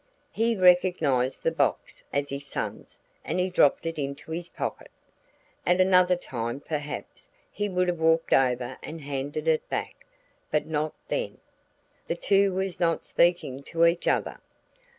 [0.31, 4.89] He recognized the box as his son's and he dropped it into his pocket.
[5.63, 10.07] At another time perhaps he would have walked over and handed it back;
[10.49, 11.37] but not then.
[12.07, 14.39] The two were not speaking to each other.